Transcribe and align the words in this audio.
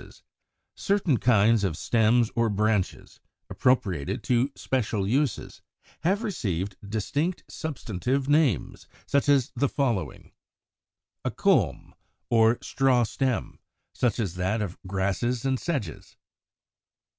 91. 0.00 0.12
Certain 0.76 1.16
kinds 1.18 1.62
of 1.62 1.76
stems 1.76 2.30
or 2.34 2.48
branches, 2.48 3.20
appropriated 3.50 4.22
to 4.24 4.50
special 4.56 5.06
uses, 5.06 5.60
have 6.04 6.22
received 6.22 6.74
distinct 6.88 7.44
substantive 7.50 8.26
names; 8.26 8.88
such 9.04 9.28
as 9.28 9.52
the 9.54 9.68
following: 9.68 10.32
92. 11.22 11.22
=A 11.26 11.30
Culm=, 11.32 11.92
or 12.30 12.56
straw 12.62 13.02
stem, 13.02 13.58
such 13.92 14.18
as 14.18 14.36
that 14.36 14.62
of 14.62 14.78
Grasses 14.86 15.44
and 15.44 15.60
Sedges. 15.60 16.16